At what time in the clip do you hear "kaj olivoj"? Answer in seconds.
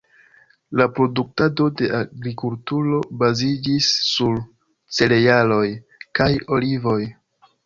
6.21-6.99